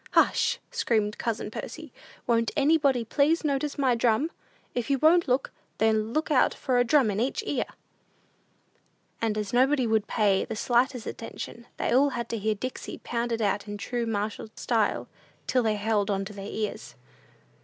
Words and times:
"Hush!" 0.13 0.57
screamed 0.71 1.19
cousin 1.19 1.51
Percy; 1.51 1.93
"won't 2.25 2.49
anybody 2.57 3.05
please 3.05 3.43
notice 3.43 3.77
my 3.77 3.93
drum? 3.93 4.31
If 4.73 4.89
you 4.89 4.97
won't 4.97 5.27
look, 5.27 5.51
then 5.77 6.11
look 6.11 6.31
out 6.31 6.55
for 6.55 6.79
a 6.79 6.83
drum 6.83 7.11
in 7.11 7.19
each 7.19 7.43
ear!" 7.45 7.65
And 9.21 9.37
as 9.37 9.53
nobody 9.53 9.85
would 9.85 10.01
look 10.01 10.09
or 10.15 10.17
pay 10.17 10.43
the 10.43 10.55
slightest 10.55 11.05
attention, 11.05 11.67
they 11.77 11.91
all 11.93 12.09
had 12.17 12.29
to 12.29 12.39
hear 12.39 12.55
"Dixie" 12.55 12.97
pounded 13.03 13.43
out 13.43 13.67
in 13.67 13.77
true 13.77 14.07
martial 14.07 14.47
style, 14.55 15.07
till 15.45 15.61
they 15.61 15.75
held 15.75 16.09
on 16.09 16.25
to 16.25 16.33
their 16.33 16.47
ears. 16.49 16.95